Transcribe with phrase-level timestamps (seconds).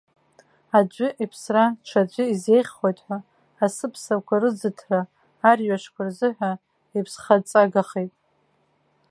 [0.77, 3.17] Аӡәы иԥсра ҽаӡәы изеиӷьхоит ҳәа,
[3.65, 5.01] асыԥсақәа рыӡыҭра,
[5.49, 6.57] арҩашқәа рзыҳәан
[6.97, 8.13] иԥсхаҵагахеит.